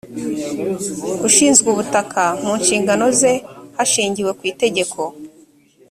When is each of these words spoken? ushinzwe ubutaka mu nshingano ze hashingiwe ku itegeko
ushinzwe 1.27 1.67
ubutaka 1.73 2.23
mu 2.43 2.53
nshingano 2.59 3.05
ze 3.19 3.33
hashingiwe 3.77 4.31
ku 4.37 4.43
itegeko 4.51 5.01